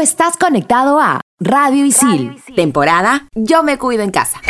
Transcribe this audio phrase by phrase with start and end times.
[0.00, 4.40] estás conectado a Radio Isil, temporada Yo me cuido en casa.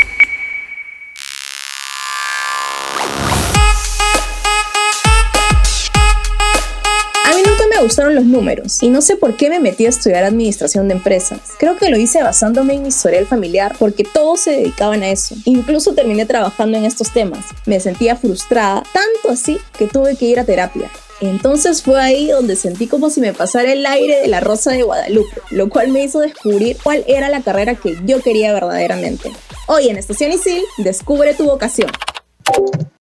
[7.24, 9.88] A mí nunca me gustaron los números y no sé por qué me metí a
[9.88, 11.40] estudiar administración de empresas.
[11.58, 15.34] Creo que lo hice basándome en mi historial familiar porque todos se dedicaban a eso.
[15.44, 17.44] Incluso terminé trabajando en estos temas.
[17.66, 20.90] Me sentía frustrada, tanto así que tuve que ir a terapia.
[21.20, 24.82] Entonces fue ahí donde sentí como si me pasara el aire de la Rosa de
[24.82, 29.30] Guadalupe, lo cual me hizo descubrir cuál era la carrera que yo quería verdaderamente.
[29.66, 31.90] Hoy en Estación Isil, descubre tu vocación.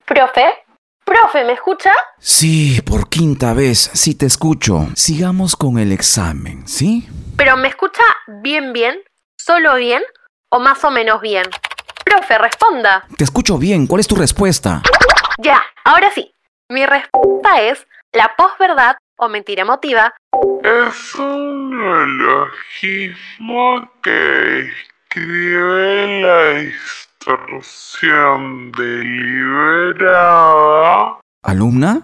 [0.06, 0.46] Profe,
[1.06, 1.94] profe, ¿me escucha?
[2.20, 4.88] Sí, por quinta vez, sí te escucho.
[4.96, 7.08] Sigamos con el examen, ¿sí?
[7.38, 8.04] ¿Pero me escucha
[8.42, 8.96] bien, bien?
[9.38, 10.04] ¿Solo bien?
[10.50, 11.46] ¿O más o menos bien?
[12.04, 13.06] Profe, responda.
[13.18, 14.82] Te escucho bien, ¿cuál es tu respuesta?
[15.38, 16.34] Ya, ahora sí.
[16.72, 20.12] Mi respuesta es la posverdad o mentira emotiva
[20.64, 24.72] Es un neologismo que
[25.12, 26.54] describe la
[27.20, 32.02] distorsión deliberada ¿Alumna?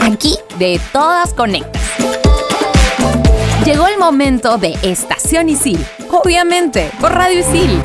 [0.00, 1.82] Aquí de todas conectas.
[3.64, 5.84] Llegó el momento de Estación Isil.
[6.10, 7.82] Obviamente, por Radio Isil.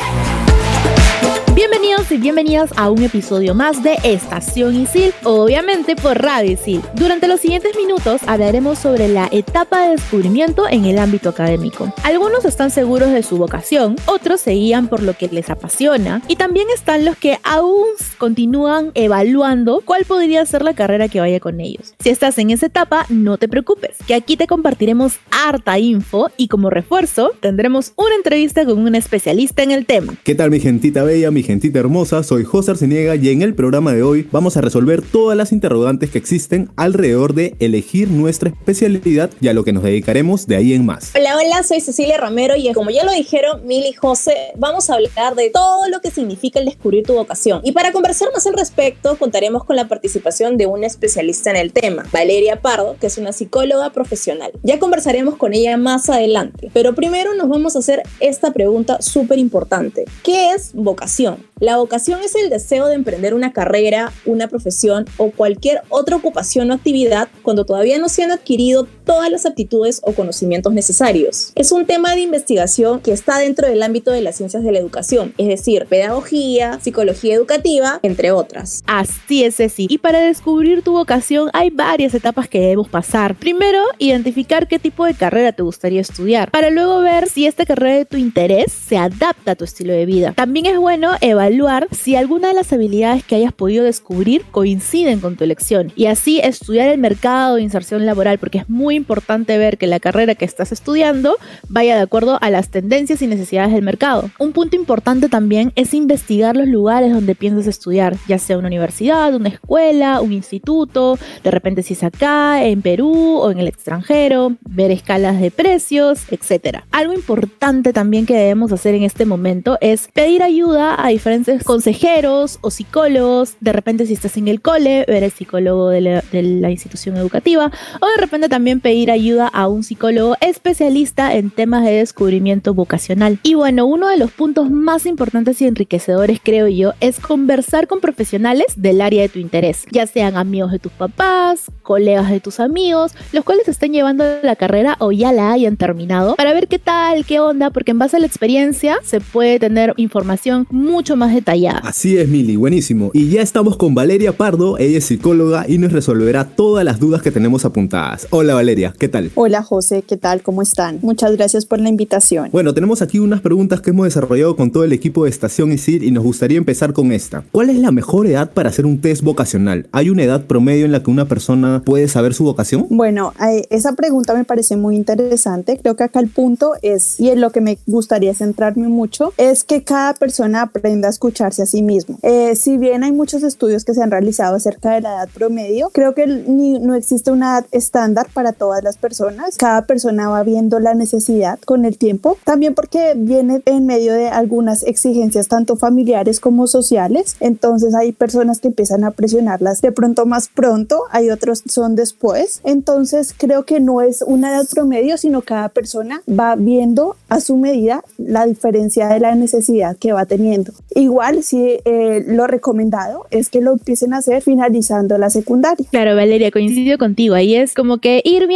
[1.62, 6.82] Bienvenidos y bienvenidas a un episodio más de Estación Isil, obviamente por Radio Isil.
[6.96, 11.94] Durante los siguientes minutos hablaremos sobre la etapa de descubrimiento en el ámbito académico.
[12.02, 16.36] Algunos están seguros de su vocación, otros se guían por lo que les apasiona y
[16.36, 17.86] también están los que aún
[18.18, 21.94] continúan evaluando cuál podría ser la carrera que vaya con ellos.
[22.00, 26.48] Si estás en esa etapa, no te preocupes, que aquí te compartiremos harta info y
[26.48, 30.16] como refuerzo tendremos una entrevista con un especialista en el tema.
[30.24, 32.24] ¿Qué tal mi gentita bella, mi gentita hermosa?
[32.24, 36.10] Soy José Arciniega y en el programa de hoy vamos a resolver todas las interrogantes
[36.10, 40.74] que existen alrededor de elegir nuestra especialidad y a lo que nos dedicaremos de ahí
[40.74, 41.12] en más.
[41.14, 44.94] Hola, hola, soy Cecilia Romero y como ya lo dijeron Mil y José, vamos a
[44.94, 47.60] hablar de todo lo que significa el descubrir tu vocación.
[47.66, 51.74] Y para conversar más al respecto, contaremos con la participación de una especialista en el
[51.74, 54.54] tema, Valeria Pardo, que es una psicóloga profesional.
[54.64, 59.38] Ya conversaremos con ella más adelante, pero primero nos vamos a hacer esta pregunta súper
[59.38, 60.06] importante.
[60.24, 61.41] ¿Qué es vocación?
[61.60, 66.72] La vocación es el deseo de emprender una carrera, una profesión o cualquier otra ocupación
[66.72, 71.52] o actividad cuando todavía no se han adquirido todas las aptitudes o conocimientos necesarios.
[71.56, 74.80] Es un tema de investigación que está dentro del ámbito de las ciencias de la
[74.80, 78.84] educación, es decir, pedagogía, psicología educativa, entre otras.
[78.88, 79.88] Así es, Ceci.
[79.90, 83.36] Y para descubrir tu vocación hay varias etapas que debemos pasar.
[83.36, 87.98] Primero, identificar qué tipo de carrera te gustaría estudiar, para luego ver si esta carrera
[87.98, 90.34] de tu interés se adapta a tu estilo de vida.
[90.34, 95.36] También es bueno evaluar si alguna de las habilidades que hayas podido descubrir coinciden con
[95.36, 99.78] tu elección y así estudiar el mercado de inserción laboral porque es muy importante ver
[99.78, 101.36] que la carrera que estás estudiando
[101.68, 104.30] vaya de acuerdo a las tendencias y necesidades del mercado.
[104.40, 109.34] Un punto importante también es investigar los lugares donde piensas estudiar, ya sea una universidad,
[109.34, 114.56] una escuela, un instituto, de repente si es acá, en Perú o en el extranjero,
[114.62, 116.80] ver escalas de precios, etc.
[116.92, 122.60] Algo importante también que debemos hacer en este momento es pedir ayuda a diferentes consejeros
[122.62, 126.44] o psicólogos, de repente si estás en el cole, ver el psicólogo de la, de
[126.44, 131.86] la institución educativa o de repente también pedir ayuda a un psicólogo especialista en temas
[131.86, 133.40] de descubrimiento vocacional.
[133.44, 138.00] Y bueno, uno de los puntos más importantes y enriquecedores creo yo es conversar con
[138.00, 142.60] profesionales del área de tu interés, ya sean amigos de tus papás, colegas de tus
[142.60, 146.80] amigos, los cuales estén llevando la carrera o ya la hayan terminado, para ver qué
[146.80, 151.34] tal, qué onda, porque en base a la experiencia se puede tener información mucho más
[151.34, 151.80] detallada.
[151.84, 153.12] Así es, Mili, buenísimo.
[153.14, 157.22] Y ya estamos con Valeria Pardo, ella es psicóloga y nos resolverá todas las dudas
[157.22, 158.28] que tenemos apuntadas.
[158.32, 159.32] Hola Valeria, ¿qué tal?
[159.36, 160.42] Hola José, ¿qué tal?
[160.44, 161.00] ¿Cómo están?
[161.02, 162.50] Muchas gracias por la invitación.
[162.54, 166.04] Bueno, tenemos aquí unas preguntas que hemos desarrollado con todo el equipo de Estación Isil
[166.04, 167.44] y nos gustaría empezar con esta.
[167.52, 169.88] ¿Cuál es la mejor edad para hacer un test vocacional?
[169.92, 172.86] ¿Hay una edad promedio en la que una persona puede saber su vocación?
[172.90, 175.78] Bueno, eh, esa pregunta me parece muy interesante.
[175.78, 179.66] Creo que acá el punto es, y en lo que me gustaría centrarme mucho, es
[179.66, 182.20] que cada persona aprenda a escucharse a sí mismo.
[182.24, 185.90] Eh, si bien hay muchos estudios que se han realizado acerca de la edad promedio,
[185.94, 189.58] creo que no existe una edad estándar para todas las personas.
[189.58, 194.28] Cada persona va viendo la necesidad con el tiempo, también porque viene en medio de
[194.28, 197.38] algunas exigencias tanto familiares como sociales.
[197.40, 202.62] Entonces hay personas que empiezan a presionarlas de pronto más pronto, hay otros son después.
[202.64, 207.58] Entonces creo que no es una edad promedio, sino cada persona va viendo a su
[207.58, 210.72] medida la diferencia de la necesidad que va teniendo.
[210.94, 215.88] Igual, si eh, lo recomendado es que lo empiecen a hacer finalizando la secundaria.
[215.90, 217.34] Claro, Valeria, coincido contigo.
[217.34, 218.51] Ahí es como que ir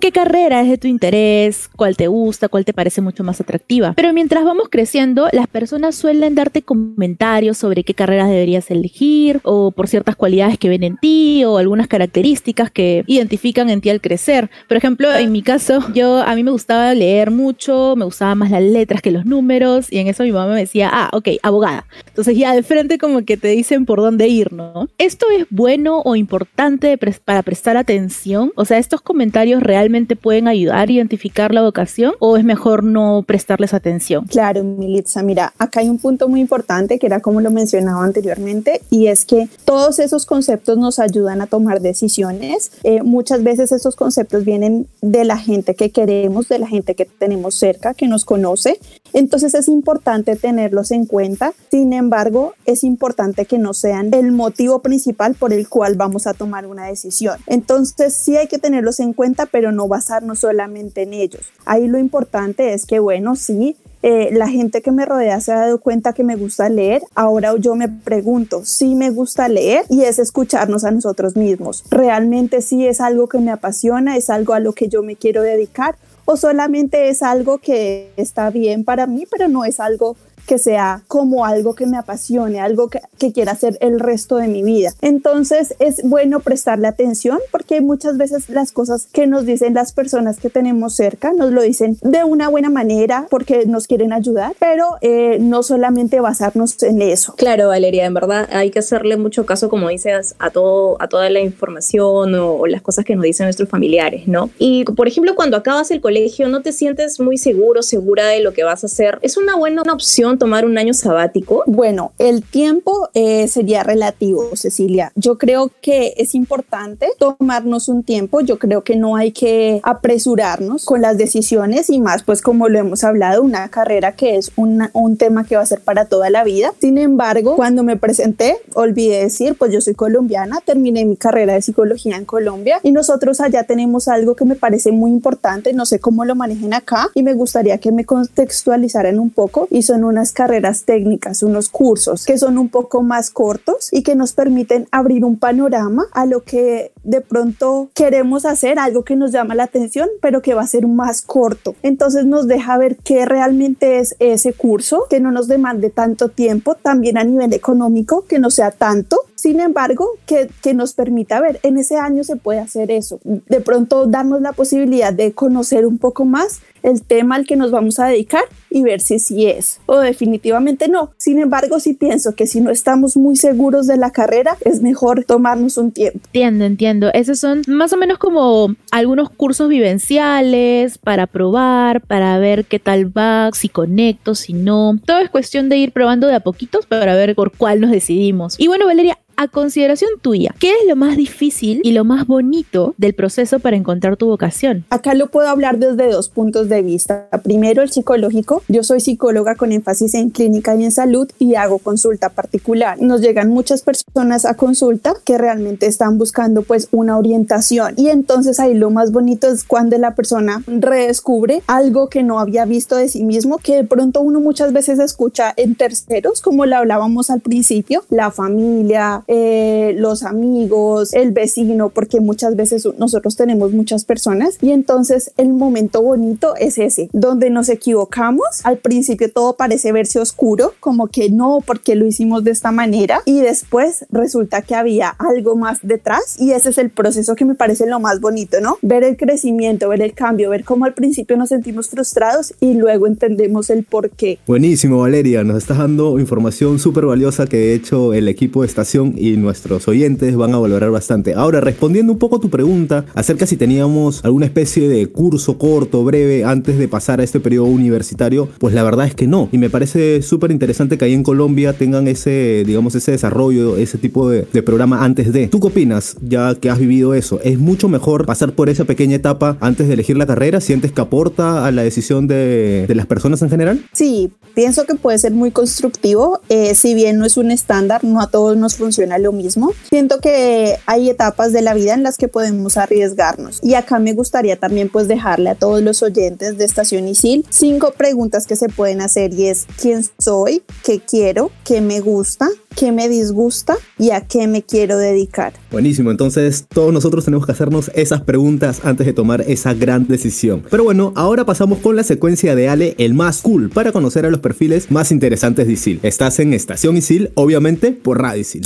[0.00, 3.92] qué carrera es de tu interés, cuál te gusta, cuál te parece mucho más atractiva.
[3.94, 9.70] Pero mientras vamos creciendo, las personas suelen darte comentarios sobre qué carreras deberías elegir o
[9.70, 14.00] por ciertas cualidades que ven en ti o algunas características que identifican en ti al
[14.00, 14.48] crecer.
[14.66, 18.50] Por ejemplo, en mi caso, yo a mí me gustaba leer mucho, me gustaban más
[18.50, 21.86] las letras que los números y en eso mi mamá me decía, ah, ok, abogada.
[22.06, 24.88] Entonces ya de frente como que te dicen por dónde ir, ¿no?
[24.96, 28.50] ¿Esto es bueno o importante para prestar atención?
[28.56, 33.24] O sea, ¿estos comentarios realmente pueden ayudar a identificar la vocación o es mejor no
[33.26, 34.26] prestarles atención?
[34.26, 38.80] Claro, Militza, mira, acá hay un punto muy importante que era como lo mencionaba anteriormente
[38.90, 42.72] y es que todos esos conceptos nos ayudan a tomar decisiones.
[42.84, 47.04] Eh, muchas veces esos conceptos vienen de la gente que queremos, de la gente que
[47.04, 48.78] tenemos cerca, que nos conoce.
[49.12, 51.52] Entonces es importante tenerlos en cuenta.
[51.70, 56.34] Sin embargo, es importante que no sean el motivo principal por el cual vamos a
[56.34, 57.38] tomar una decisión.
[57.46, 61.42] Entonces sí hay que tenerlos en cuenta, pero no basarnos solamente en ellos.
[61.64, 65.60] Ahí lo importante es que, bueno, sí, eh, la gente que me rodea se ha
[65.60, 67.02] dado cuenta que me gusta leer.
[67.14, 71.84] Ahora yo me pregunto si me gusta leer y es escucharnos a nosotros mismos.
[71.90, 74.18] ¿Realmente sí es algo que me apasiona?
[74.18, 75.96] ¿Es algo a lo que yo me quiero dedicar?
[76.26, 81.02] ¿O solamente es algo que está bien para mí, pero no es algo que sea
[81.08, 83.00] como algo que me apasione, algo que,
[83.32, 84.92] quiera hacer el resto de mi vida.
[85.00, 90.38] Entonces es bueno prestarle atención porque muchas veces las cosas que nos dicen las personas
[90.38, 94.98] que tenemos cerca nos lo dicen de una buena manera porque nos quieren ayudar, pero
[95.00, 97.34] eh, no solamente basarnos en eso.
[97.36, 101.30] Claro, Valeria, en verdad hay que hacerle mucho caso, como dices, a, todo, a toda
[101.30, 104.50] la información o, o las cosas que nos dicen nuestros familiares, ¿no?
[104.58, 108.52] Y por ejemplo, cuando acabas el colegio no te sientes muy seguro, segura de lo
[108.52, 111.62] que vas a hacer, es una buena opción tomar un año sabático?
[111.66, 115.12] Bueno, el tiempo eh, sería relativo, Cecilia.
[115.14, 118.40] Yo creo que es importante tomarnos un tiempo.
[118.40, 122.78] Yo creo que no hay que apresurarnos con las decisiones y más, pues como lo
[122.78, 126.44] hemos hablado, una carrera que es un tema que va a ser para toda la
[126.44, 126.72] vida.
[126.80, 131.62] Sin embargo, cuando me presenté, olvidé decir, pues yo soy colombiana, terminé mi carrera de
[131.62, 135.72] psicología en Colombia y nosotros allá tenemos algo que me parece muy importante.
[135.72, 139.82] No sé cómo lo manejen acá y me gustaría que me contextualizaran un poco y
[139.82, 144.32] son unas carreras técnicas, unos cursos que son un poco más cortos y que nos
[144.32, 149.54] permiten abrir un panorama a lo que de pronto queremos hacer, algo que nos llama
[149.54, 151.74] la atención, pero que va a ser más corto.
[151.82, 156.74] Entonces nos deja ver qué realmente es ese curso, que no nos demande tanto tiempo,
[156.74, 161.60] también a nivel económico, que no sea tanto, sin embargo, que, que, nos permita ver,
[161.62, 163.20] en ese año se puede hacer eso.
[163.24, 167.72] De pronto darnos la posibilidad de conocer un poco más el tema al que nos
[167.72, 171.12] vamos a dedicar y ver si sí es o definitivamente no.
[171.16, 175.24] Sin embargo, sí pienso que si no estamos muy seguros de la carrera, es mejor
[175.24, 176.20] tomarnos un tiempo.
[176.26, 177.10] Entiendo, entiendo.
[177.12, 183.16] Esos son más o menos como algunos cursos vivenciales para probar, para ver qué tal
[183.16, 184.98] va, si conecto, si no.
[185.04, 188.56] Todo es cuestión de ir probando de a poquitos para ver por cuál nos decidimos.
[188.58, 192.94] Y bueno, Valeria, a consideración tuya, ¿qué es lo más difícil y lo más bonito
[192.98, 194.84] del proceso para encontrar tu vocación?
[194.90, 197.28] Acá lo puedo hablar desde dos puntos de vista.
[197.42, 198.62] Primero, el psicológico.
[198.68, 203.00] Yo soy psicóloga con énfasis en clínica y en salud y hago consulta particular.
[203.00, 208.60] Nos llegan muchas personas a consulta que realmente están buscando pues una orientación y entonces
[208.60, 213.08] ahí lo más bonito es cuando la persona redescubre algo que no había visto de
[213.08, 217.40] sí mismo, que de pronto uno muchas veces escucha en terceros, como lo hablábamos al
[217.40, 224.58] principio, la familia, eh, los amigos, el vecino, porque muchas veces nosotros tenemos muchas personas
[224.60, 228.46] y entonces el momento bonito es ese, donde nos equivocamos.
[228.64, 233.20] Al principio todo parece verse oscuro, como que no, porque lo hicimos de esta manera
[233.24, 237.54] y después resulta que había algo más detrás y ese es el proceso que me
[237.54, 238.78] parece lo más bonito, ¿no?
[238.82, 243.06] Ver el crecimiento, ver el cambio, ver cómo al principio nos sentimos frustrados y luego
[243.06, 244.38] entendemos el por qué.
[244.46, 249.14] Buenísimo, Valeria, nos estás dando información súper valiosa que de hecho el equipo de estación
[249.16, 251.34] y nuestros oyentes van a valorar bastante.
[251.34, 256.04] Ahora, respondiendo un poco a tu pregunta acerca si teníamos alguna especie de curso corto,
[256.04, 259.48] breve, antes de pasar a este periodo universitario, pues la verdad es que no.
[259.52, 263.98] Y me parece súper interesante que ahí en Colombia tengan ese, digamos, ese desarrollo, ese
[263.98, 265.48] tipo de, programa antes de.
[265.48, 267.38] ¿Tú qué opinas, ya que has vivido eso?
[267.42, 270.60] ¿Es mucho mejor pasar por esa pequeña etapa antes de elegir la carrera?
[270.60, 273.84] ¿Sientes que aporta a la decisión de, las personas en general?
[273.92, 276.40] Sí, pienso que puede ser muy constructivo.
[276.48, 279.72] Eh, si bien no es un estándar, no a todos nos funciona lo mismo.
[279.90, 283.60] Siento que hay etapas de la vida en las que podemos arriesgarnos.
[283.62, 287.94] Y acá me gustaría también pues dejarle a todos los oyentes de Estación Isil cinco
[287.96, 292.92] preguntas que se pueden hacer y es quién soy, qué quiero, qué me gusta, qué
[292.92, 295.52] me disgusta y a qué me quiero dedicar.
[295.70, 300.64] Buenísimo, entonces todos nosotros tenemos que hacernos esas preguntas antes de tomar esa gran decisión.
[300.70, 304.30] Pero bueno, ahora pasamos con la secuencia de Ale, el más cool, para conocer a
[304.30, 306.00] los perfiles más interesantes de ISIL.
[306.02, 308.62] Estás en Estación ISIL, obviamente por Radio ISIL.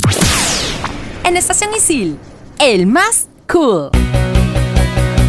[1.23, 2.17] En Estación Isil,
[2.59, 3.89] el más cool.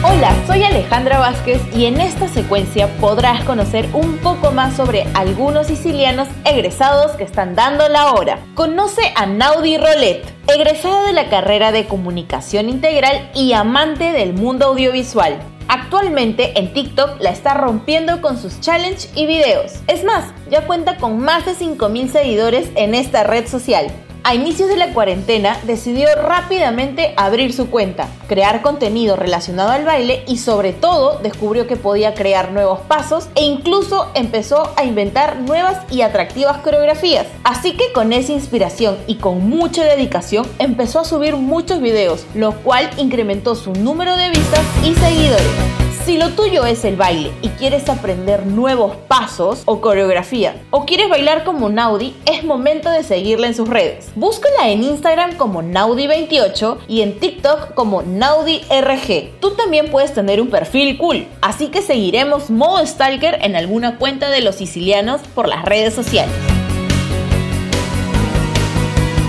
[0.03, 5.67] Hola, soy Alejandra Vázquez y en esta secuencia podrás conocer un poco más sobre algunos
[5.67, 8.39] sicilianos egresados que están dando la hora.
[8.55, 14.69] Conoce a Naudi Rolet, egresada de la carrera de Comunicación Integral y amante del mundo
[14.69, 15.39] audiovisual.
[15.69, 19.75] Actualmente en TikTok la está rompiendo con sus challenge y videos.
[19.87, 23.93] Es más, ya cuenta con más de 5.000 seguidores en esta red social.
[24.23, 30.25] A inicios de la cuarentena decidió rápidamente abrir su cuenta, crear contenido relacionado al baile
[30.29, 35.79] y sobre todo descubrió que podía crear nuevos pasos e incluso empezó a inventar nuevas
[35.91, 37.27] y atractivas coreografías.
[37.45, 42.53] Así que con esa inspiración y con mucha dedicación empezó a subir muchos videos, lo
[42.53, 45.90] cual incrementó su número de vistas y seguidores.
[46.05, 51.11] Si lo tuyo es el baile y quieres aprender nuevos pasos o coreografía, o quieres
[51.11, 54.11] bailar como Naudi, es momento de seguirla en sus redes.
[54.15, 59.41] Búscala en Instagram como Naudi28 y en TikTok como NaudiRG.
[59.41, 64.31] Tú también puedes tener un perfil cool, así que seguiremos modo stalker en alguna cuenta
[64.31, 66.35] de los sicilianos por las redes sociales.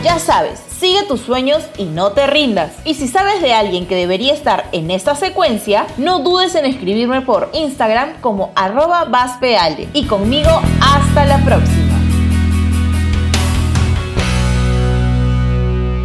[0.04, 2.72] Ya sabes, sigue tus sueños y no te rindas.
[2.86, 7.22] Y si sabes de alguien que debería estar en esta secuencia, no dudes en escribirme
[7.22, 9.88] por Instagram como arroba vaspealde.
[9.94, 10.50] Y conmigo,
[10.82, 12.00] hasta la próxima.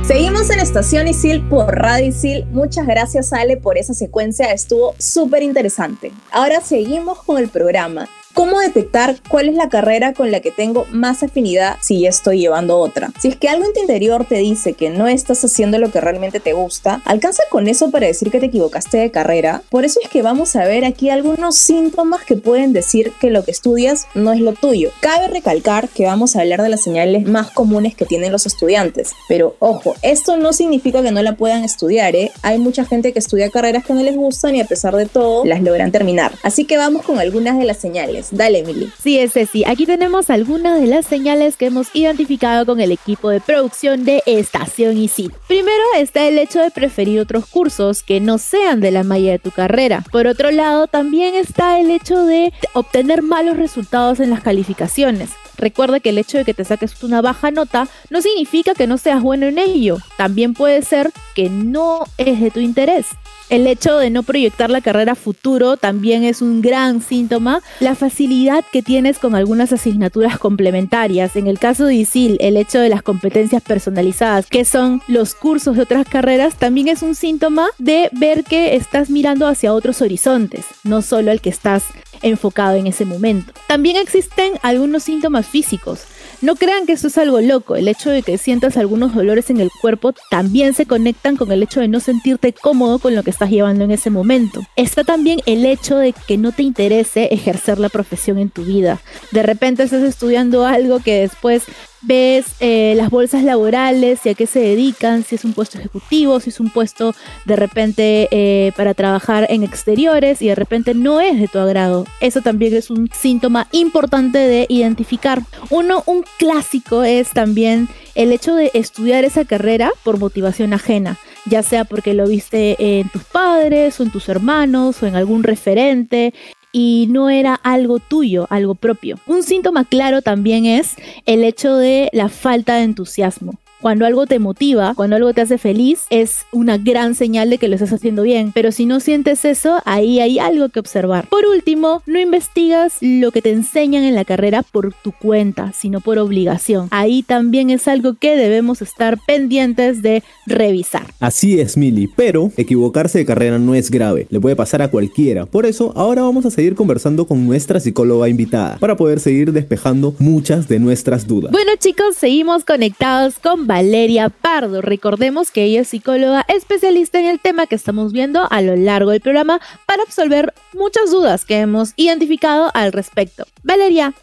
[0.07, 2.45] Seguimos en Estación Isil por Radio Isil.
[2.53, 6.13] Muchas gracias Ale por esa secuencia, estuvo súper interesante.
[6.31, 8.07] Ahora seguimos con el programa.
[8.37, 12.39] ¿Cómo detectar cuál es la carrera con la que tengo más afinidad si ya estoy
[12.39, 13.11] llevando otra?
[13.19, 16.03] Si es que algo en tu interior te dice que no estás haciendo lo que
[16.03, 19.63] realmente te gusta, alcanza con eso para decir que te equivocaste de carrera.
[19.71, 23.43] Por eso es que vamos a ver aquí algunos síntomas que pueden decir que lo
[23.43, 24.91] que estudias no es lo tuyo.
[25.01, 29.15] Cabe recalcar que vamos a hablar de las señales más comunes que tienen los estudiantes.
[29.31, 32.31] Pero ojo, esto no significa que no la puedan estudiar, ¿eh?
[32.43, 35.47] Hay mucha gente que estudia carreras que no les gustan y a pesar de todo
[35.47, 36.33] las logran terminar.
[36.43, 38.26] Así que vamos con algunas de las señales.
[38.31, 38.91] Dale, Emily.
[39.03, 39.65] Sí, es sí.
[39.67, 44.23] Aquí tenemos algunas de las señales que hemos identificado con el equipo de producción de
[44.27, 45.33] Estación Isil.
[45.47, 49.39] Primero está el hecho de preferir otros cursos que no sean de la malla de
[49.39, 50.05] tu carrera.
[50.11, 55.31] Por otro lado, también está el hecho de obtener malos resultados en las calificaciones.
[55.59, 58.99] Recuerda que el hecho de que te saques una baja nota no significa que no
[58.99, 59.99] seas bueno en ello.
[60.17, 63.07] También puede ser que no es de tu interés.
[63.49, 67.63] El hecho de no proyectar la carrera futuro también es un gran síntoma.
[67.79, 71.37] La facilidad que tienes con algunas asignaturas complementarias.
[71.37, 75.77] En el caso de ISIL, el hecho de las competencias personalizadas, que son los cursos
[75.77, 80.67] de otras carreras, también es un síntoma de ver que estás mirando hacia otros horizontes,
[80.83, 81.85] no solo el que estás
[82.23, 83.53] enfocado en ese momento.
[83.69, 86.01] También existen algunos síntomas físicos.
[86.43, 89.59] No crean que eso es algo loco, el hecho de que sientas algunos dolores en
[89.59, 93.31] el cuerpo también se conectan con el hecho de no sentirte cómodo con lo que
[93.31, 94.61] estás llevando en ese momento.
[94.77, 99.01] Está también el hecho de que no te interese ejercer la profesión en tu vida.
[99.33, 101.65] De repente estás estudiando algo que después
[102.03, 106.41] ves eh, las bolsas laborales y a qué se dedican, si es un puesto ejecutivo,
[106.41, 111.21] si es un puesto de repente eh, para trabajar en exteriores y de repente no
[111.21, 112.07] es de tu agrado.
[112.21, 115.43] Eso también es un síntoma importante de identificar.
[115.71, 121.63] Uno, un clásico es también el hecho de estudiar esa carrera por motivación ajena, ya
[121.63, 126.35] sea porque lo viste en tus padres o en tus hermanos o en algún referente
[126.79, 129.19] y no era algo tuyo, algo propio.
[129.27, 133.55] Un síntoma claro también es el hecho de la falta de entusiasmo.
[133.87, 137.69] Cuando algo te motiva, cuando algo te hace feliz, es una gran señal de que
[137.69, 138.51] lo estás haciendo bien.
[138.53, 141.29] Pero si no sientes eso, ahí hay algo que observar.
[141.29, 146.01] Por último, no investigas lo que te enseñan en la carrera por tu cuenta, sino
[146.01, 146.89] por obligación.
[146.91, 151.07] Ahí también es algo que debemos estar pendientes de revisar.
[151.21, 155.47] Así es, Mili, pero equivocarse de carrera no es grave, le puede pasar a cualquiera.
[155.47, 160.13] Por eso, ahora vamos a seguir conversando con nuestra psicóloga invitada para poder seguir despejando
[160.19, 161.53] muchas de nuestras dudas.
[161.53, 164.81] Bueno, chicos, seguimos conectados con Valeria Pardo.
[164.81, 169.11] Recordemos que ella es psicóloga especialista en el tema que estamos viendo a lo largo
[169.11, 173.45] del programa para absolver muchas dudas que hemos identificado al respecto.
[173.65, 174.15] Valeria,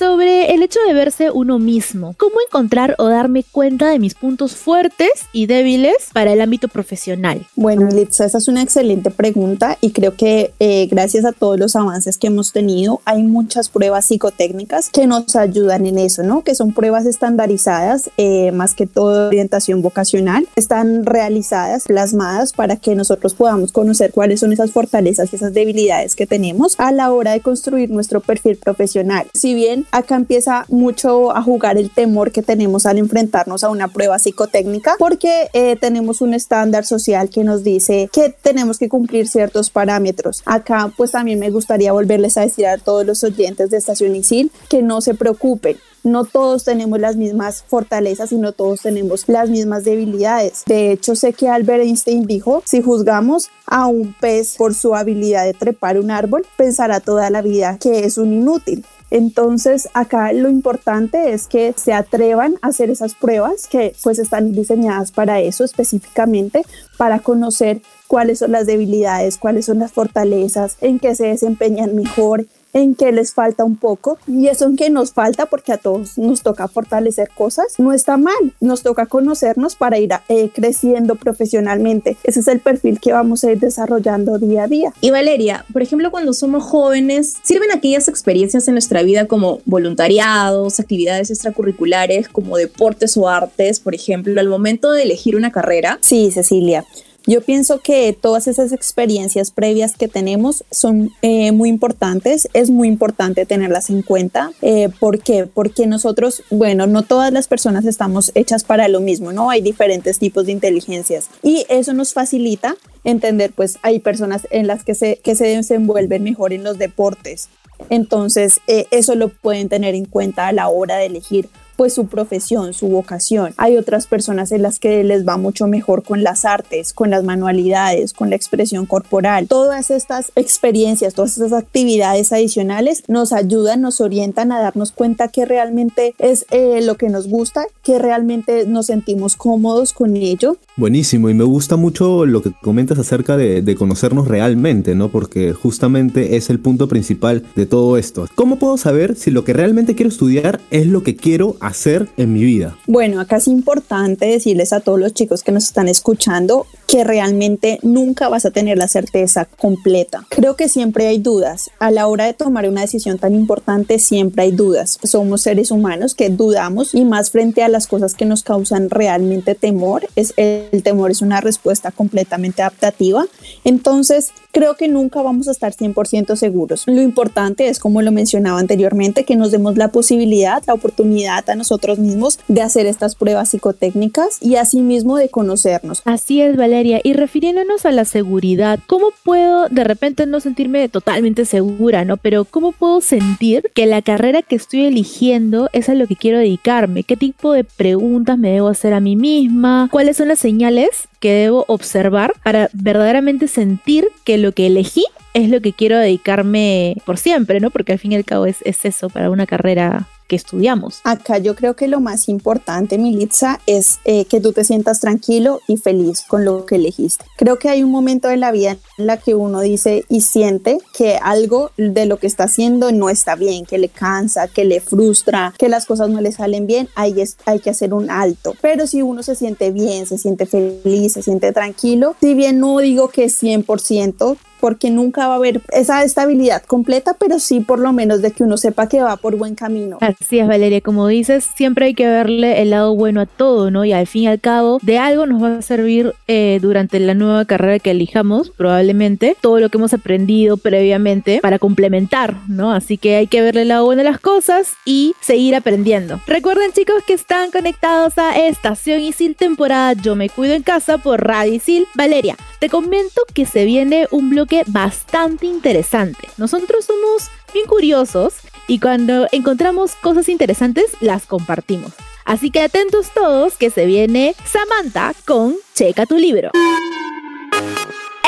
[0.00, 2.14] sobre el hecho de verse uno mismo.
[2.16, 7.46] ¿Cómo encontrar o darme cuenta de mis puntos fuertes y débiles para el ámbito profesional?
[7.54, 11.76] Bueno, Litza, esa es una excelente pregunta y creo que eh, gracias a todos los
[11.76, 16.44] avances que hemos tenido, hay muchas pruebas psicotécnicas que nos ayudan en eso, ¿no?
[16.44, 22.94] Que son pruebas estandarizadas, eh, más que todo orientación vocacional, están realizadas, plasmadas para que
[22.94, 27.32] nosotros podamos conocer cuáles son esas fortalezas y esas debilidades que tenemos a la hora
[27.32, 29.26] de construir nuestro perfil profesional.
[29.34, 33.88] Si bien acá empieza mucho a jugar el temor que tenemos al enfrentarnos a una
[33.88, 39.28] prueba psicotécnica, porque eh, tenemos un estándar social que nos dice que tenemos que cumplir
[39.28, 40.42] ciertos parámetros.
[40.46, 44.50] Acá pues también me gustaría volverles a decir a todos los oyentes de Estación Isil
[44.68, 49.50] que no se preocupen, no todos tenemos las mismas fortalezas y no todos tenemos las
[49.50, 50.62] mismas debilidades.
[50.66, 55.44] De hecho, sé que Albert Einstein dijo, si juzgamos a un pez por su habilidad
[55.44, 58.84] de trepar un árbol, pensará toda la vida que es un inútil.
[59.10, 64.52] Entonces acá lo importante es que se atrevan a hacer esas pruebas que pues están
[64.52, 66.62] diseñadas para eso específicamente,
[66.96, 72.46] para conocer cuáles son las debilidades, cuáles son las fortalezas, en qué se desempeñan mejor,
[72.72, 76.18] en que les falta un poco y eso en que nos falta porque a todos
[76.18, 82.16] nos toca fortalecer cosas no está mal nos toca conocernos para ir eh, creciendo profesionalmente.
[82.24, 84.92] Ese es el perfil que vamos a ir desarrollando día a día.
[85.00, 90.80] Y Valeria por ejemplo cuando somos jóvenes sirven aquellas experiencias en nuestra vida como voluntariados
[90.80, 95.98] actividades extracurriculares como deportes o artes por ejemplo al momento de elegir una carrera.
[96.00, 96.84] Sí Cecilia
[97.26, 102.88] yo pienso que todas esas experiencias previas que tenemos son eh, muy importantes, es muy
[102.88, 104.52] importante tenerlas en cuenta.
[104.62, 105.46] Eh, ¿Por qué?
[105.46, 109.50] Porque nosotros, bueno, no todas las personas estamos hechas para lo mismo, ¿no?
[109.50, 114.84] Hay diferentes tipos de inteligencias y eso nos facilita entender, pues hay personas en las
[114.84, 117.48] que se, que se desenvuelven mejor en los deportes.
[117.88, 121.48] Entonces, eh, eso lo pueden tener en cuenta a la hora de elegir
[121.80, 123.54] pues su profesión, su vocación.
[123.56, 127.24] Hay otras personas en las que les va mucho mejor con las artes, con las
[127.24, 129.48] manualidades, con la expresión corporal.
[129.48, 135.46] Todas estas experiencias, todas estas actividades adicionales nos ayudan, nos orientan a darnos cuenta que
[135.46, 140.58] realmente es eh, lo que nos gusta, que realmente nos sentimos cómodos con ello.
[140.76, 145.08] Buenísimo, y me gusta mucho lo que comentas acerca de, de conocernos realmente, ¿no?
[145.08, 148.26] Porque justamente es el punto principal de todo esto.
[148.34, 151.69] ¿Cómo puedo saber si lo que realmente quiero estudiar es lo que quiero hacer?
[151.70, 152.76] Hacer en mi vida?
[152.86, 157.78] Bueno, acá es importante decirles a todos los chicos que nos están escuchando que realmente
[157.82, 160.26] nunca vas a tener la certeza completa.
[160.28, 161.70] Creo que siempre hay dudas.
[161.78, 164.98] A la hora de tomar una decisión tan importante, siempre hay dudas.
[165.04, 169.54] Somos seres humanos que dudamos y más frente a las cosas que nos causan realmente
[169.54, 170.08] temor.
[170.16, 173.24] Es, el temor es una respuesta completamente adaptativa.
[173.62, 176.84] Entonces, creo que nunca vamos a estar 100% seguros.
[176.86, 181.54] Lo importante es, como lo mencionaba anteriormente, que nos demos la posibilidad, la oportunidad a
[181.60, 186.02] nosotros mismos de hacer estas pruebas psicotécnicas y asimismo de conocernos.
[186.04, 187.00] Así es, Valeria.
[187.04, 192.16] Y refiriéndonos a la seguridad, ¿cómo puedo de repente no sentirme totalmente segura, no?
[192.16, 196.38] Pero ¿cómo puedo sentir que la carrera que estoy eligiendo es a lo que quiero
[196.38, 197.04] dedicarme?
[197.04, 199.88] ¿Qué tipo de preguntas me debo hacer a mí misma?
[199.92, 200.88] ¿Cuáles son las señales
[201.20, 206.96] que debo observar para verdaderamente sentir que lo que elegí es lo que quiero dedicarme
[207.04, 207.70] por siempre, ¿no?
[207.70, 211.00] Porque al fin y al cabo es, es eso para una carrera estudiamos.
[211.04, 215.60] Acá yo creo que lo más importante, Militza, es eh, que tú te sientas tranquilo
[215.66, 217.24] y feliz con lo que elegiste.
[217.36, 220.78] Creo que hay un momento de la vida en la que uno dice y siente
[220.96, 224.80] que algo de lo que está haciendo no está bien, que le cansa, que le
[224.80, 228.54] frustra, que las cosas no le salen bien, ahí es, hay que hacer un alto.
[228.60, 232.78] Pero si uno se siente bien, se siente feliz, se siente tranquilo, si bien no
[232.78, 237.92] digo que 100%, porque nunca va a haber esa estabilidad completa, pero sí por lo
[237.92, 239.98] menos de que uno sepa que va por buen camino.
[240.00, 243.84] Así es, Valeria, como dices, siempre hay que verle el lado bueno a todo, ¿no?
[243.84, 247.14] Y al fin y al cabo, de algo nos va a servir eh, durante la
[247.14, 252.72] nueva carrera que elijamos, probablemente, todo lo que hemos aprendido previamente para complementar, ¿no?
[252.72, 256.20] Así que hay que verle el lado bueno a las cosas y seguir aprendiendo.
[256.26, 261.24] Recuerden, chicos, que están conectados a Estación Isil temporada Yo me cuido en casa por
[261.24, 261.86] Radio Isil.
[261.94, 266.28] Valeria, te comento que se viene un bloque bastante interesante.
[266.36, 268.34] Nosotros somos bien curiosos
[268.68, 271.92] y cuando encontramos cosas interesantes las compartimos.
[272.26, 276.50] Así que atentos todos que se viene Samantha con Checa tu libro.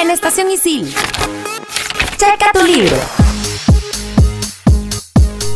[0.00, 0.92] En Estación Isil.
[2.16, 3.21] Checa tu libro.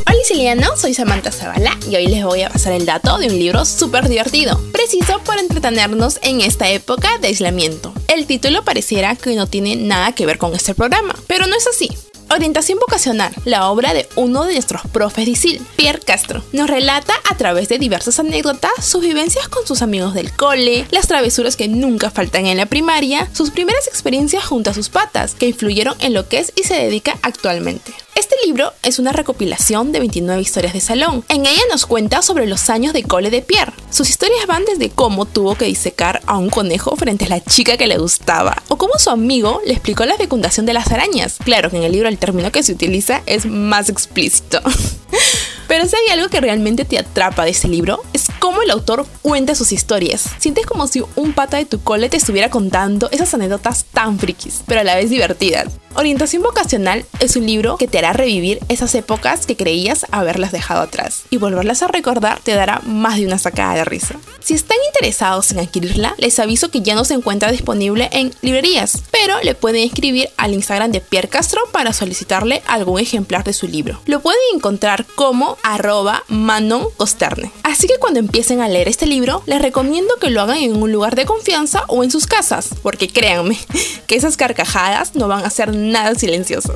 [0.08, 3.38] Hola Siciliano, soy Samantha Zavala y hoy les voy a pasar el dato de un
[3.38, 7.92] libro súper divertido, preciso para entretenernos en esta época de aislamiento.
[8.06, 11.66] El título pareciera que no tiene nada que ver con este programa, pero no es
[11.66, 11.90] así.
[12.30, 17.14] Orientación vocacional, la obra de uno de nuestros profes de ISIL, Pierre Castro, nos relata
[17.28, 21.68] a través de diversas anécdotas sus vivencias con sus amigos del cole, las travesuras que
[21.68, 26.14] nunca faltan en la primaria, sus primeras experiencias junto a sus patas, que influyeron en
[26.14, 27.92] lo que es y se dedica actualmente.
[28.16, 31.22] Este libro es una recopilación de 29 historias de salón.
[31.28, 33.74] En ella nos cuenta sobre los años de cole de Pierre.
[33.90, 37.76] Sus historias van desde cómo tuvo que disecar a un conejo frente a la chica
[37.76, 41.36] que le gustaba, o cómo su amigo le explicó la fecundación de las arañas.
[41.44, 44.62] Claro que en el libro el término que se utiliza es más explícito.
[45.68, 49.06] Pero si hay algo que realmente te atrapa de este libro, es cómo el autor
[49.22, 50.30] cuenta sus historias.
[50.38, 54.62] Sientes como si un pata de tu cole te estuviera contando esas anécdotas tan frikis,
[54.66, 55.72] pero a la vez divertidas.
[55.98, 60.82] Orientación vocacional es un libro que te hará revivir esas épocas que creías haberlas dejado
[60.82, 64.16] atrás y volverlas a recordar te dará más de una sacada de risa.
[64.40, 69.04] Si están interesados en adquirirla, les aviso que ya no se encuentra disponible en librerías,
[69.10, 73.66] pero le pueden escribir al Instagram de Pierre Castro para solicitarle algún ejemplar de su
[73.66, 73.98] libro.
[74.04, 77.50] Lo pueden encontrar como arroba Manon Costerne.
[77.62, 80.92] Así que cuando empiecen a leer este libro, les recomiendo que lo hagan en un
[80.92, 83.58] lugar de confianza o en sus casas, porque créanme
[84.06, 86.74] que esas carcajadas no van a ser nada silencioso.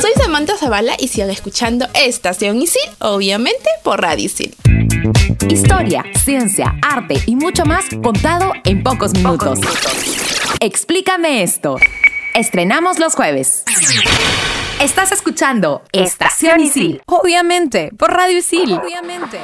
[0.00, 4.56] Soy Samantha Zavala y sigan escuchando Estación Isil, obviamente por Radio Isil.
[5.48, 9.58] Historia, ciencia, arte y mucho más contado en pocos minutos.
[10.60, 11.76] Explícame esto.
[12.34, 13.64] Estrenamos los jueves.
[14.80, 18.72] Estás escuchando Estación Isil, obviamente por Radio Isil.
[18.72, 19.38] Obviamente.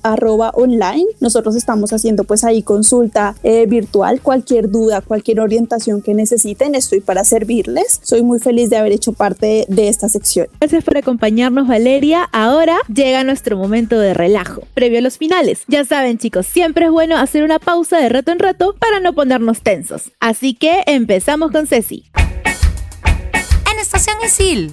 [0.55, 1.07] online.
[1.21, 7.01] Nosotros estamos haciendo pues ahí consulta eh, virtual, cualquier duda, cualquier orientación que necesiten, estoy
[7.01, 8.01] para servirles.
[8.03, 10.49] Soy muy feliz de haber hecho parte de esta sección.
[10.61, 12.29] Gracias por acompañarnos, Valeria.
[12.33, 15.65] Ahora llega nuestro momento de relajo, previo a los finales.
[15.69, 19.15] Ya saben, chicos, siempre es bueno hacer una pausa de rato en rato para no
[19.15, 20.13] ponernos tensos.
[20.21, 22.11] Así que empezamos con Ceci.
[23.73, 24.73] En Estación Isil.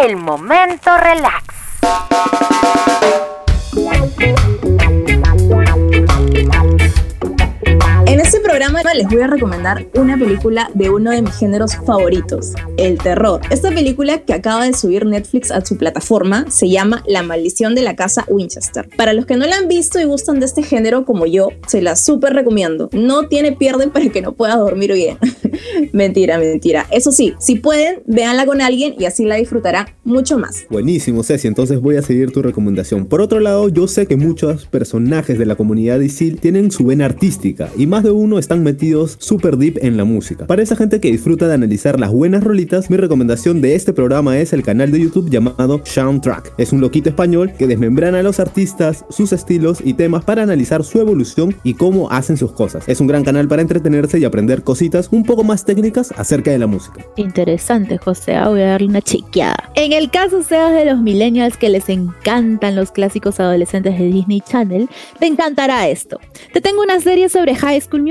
[0.00, 1.44] El momento relax.
[8.58, 13.40] Programa les voy a recomendar una película de uno de mis géneros favoritos, el terror.
[13.50, 17.82] Esta película que acaba de subir Netflix a su plataforma se llama La maldición de
[17.82, 18.88] la casa Winchester.
[18.96, 21.80] Para los que no la han visto y gustan de este género como yo, se
[21.82, 22.90] la súper recomiendo.
[22.92, 25.18] No tiene pierde para que no pueda dormir bien.
[25.92, 26.84] mentira, mentira.
[26.90, 30.66] Eso sí, si pueden, véanla con alguien y así la disfrutará mucho más.
[30.68, 33.06] Buenísimo, Ceci, entonces voy a seguir tu recomendación.
[33.06, 37.04] Por otro lado, yo sé que muchos personajes de la comunidad ISIL tienen su vena
[37.04, 40.46] artística y más de uno están metidos super deep en la música.
[40.46, 44.38] Para esa gente que disfruta de analizar las buenas rolitas, mi recomendación de este programa
[44.38, 46.54] es el canal de YouTube llamado Soundtrack.
[46.56, 50.82] Es un loquito español que desmembrana a los artistas, sus estilos y temas para analizar
[50.82, 52.88] su evolución y cómo hacen sus cosas.
[52.88, 56.56] Es un gran canal para entretenerse y aprender cositas un poco más técnicas acerca de
[56.56, 57.04] la música.
[57.16, 58.34] Interesante, José.
[58.34, 59.70] ah, Voy a darle una chequeada.
[59.74, 64.40] En el caso seas de los millennials que les encantan los clásicos adolescentes de Disney
[64.40, 64.88] Channel,
[65.20, 66.18] te encantará esto.
[66.54, 68.04] Te tengo una serie sobre High School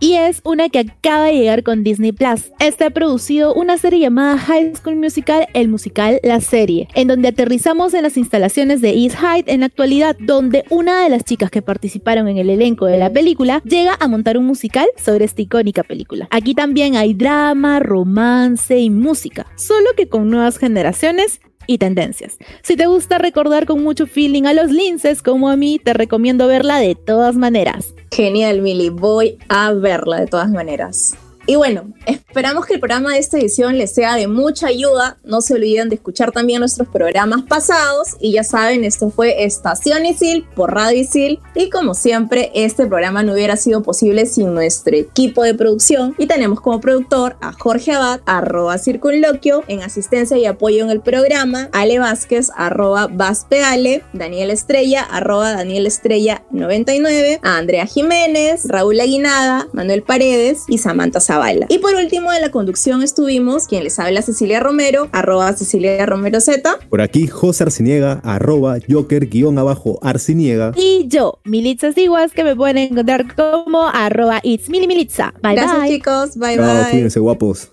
[0.00, 2.52] Y es una que acaba de llegar con Disney Plus.
[2.60, 7.28] Este ha producido una serie llamada High School Musical, el musical La Serie, en donde
[7.28, 11.50] aterrizamos en las instalaciones de East Hyde en la actualidad, donde una de las chicas
[11.50, 15.42] que participaron en el elenco de la película llega a montar un musical sobre esta
[15.42, 16.28] icónica película.
[16.30, 22.38] Aquí también hay drama, romance y música, solo que con nuevas generaciones y tendencias.
[22.62, 26.48] Si te gusta recordar con mucho feeling a los linces como a mí, te recomiendo
[26.48, 27.94] verla de todas maneras.
[28.10, 28.88] Genial, Mili.
[28.88, 31.16] Voy a verla de todas maneras.
[31.48, 35.16] Y bueno, esperamos que el programa de esta edición les sea de mucha ayuda.
[35.24, 38.16] No se olviden de escuchar también nuestros programas pasados.
[38.20, 41.40] Y ya saben, esto fue Estación Isil por Radio Isil.
[41.54, 46.14] Y como siempre, este programa no hubiera sido posible sin nuestro equipo de producción.
[46.18, 51.00] Y tenemos como productor a Jorge Abad, arroba Circunloquio, en asistencia y apoyo en el
[51.00, 59.00] programa, Ale Vázquez, arroba Vaspeale, Daniel Estrella, arroba Daniel Estrella 99, a Andrea Jiménez, Raúl
[59.00, 61.66] Aguinada, Manuel Paredes y Samantha Zavala.
[61.68, 66.40] Y por último, de la conducción estuvimos quien les habla Cecilia Romero, arroba Cecilia Romero
[66.40, 66.78] Z.
[66.90, 70.72] Por aquí, José Arciniega, arroba Joker guion abajo Arciniega.
[70.76, 75.32] Y yo, Militza Siguas, que me pueden encontrar como arroba it's Militza.
[75.42, 75.88] Bye Gracias bye.
[75.90, 76.90] chicos, bye Chao, bye.
[76.90, 77.70] cuídense guapos.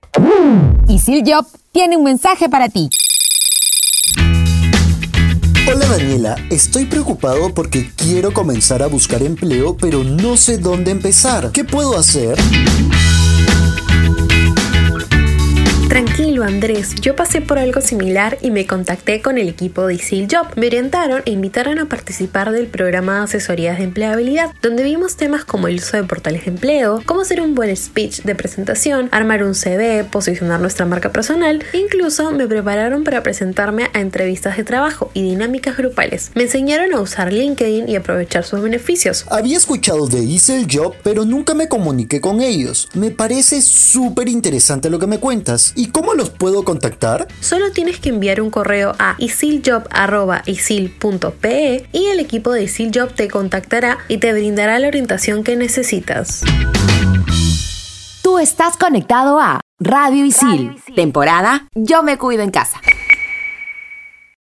[0.88, 2.89] Isil Job tiene un mensaje para ti.
[5.67, 11.51] Hola Daniela, estoy preocupado porque quiero comenzar a buscar empleo, pero no sé dónde empezar.
[11.51, 12.38] ¿Qué puedo hacer?
[15.95, 20.27] Tranquilo Andrés, yo pasé por algo similar y me contacté con el equipo de Isil
[20.29, 20.47] Job.
[20.58, 25.45] Me orientaron e invitaron a participar del programa de asesorías de empleabilidad, donde vimos temas
[25.45, 29.41] como el uso de portales de empleo, cómo hacer un buen speech de presentación, armar
[29.41, 34.65] un CV, posicionar nuestra marca personal, e incluso me prepararon para presentarme a entrevistas de
[34.65, 36.29] trabajo y dinámicas grupales.
[36.35, 39.25] Me enseñaron a usar LinkedIn y aprovechar sus beneficios.
[39.29, 42.89] Había escuchado de Isel Job, pero nunca me comuniqué con ellos.
[42.96, 45.71] Me parece súper interesante lo que me cuentas.
[45.77, 47.27] ¿Y cómo los puedo contactar?
[47.40, 54.00] Solo tienes que enviar un correo a isiljob.isil.pe y el equipo de Isiljob te contactará
[54.08, 56.42] y te brindará la orientación que necesitas.
[58.23, 62.79] Tú estás conectado a Radio Isil, temporada Yo me cuido en casa.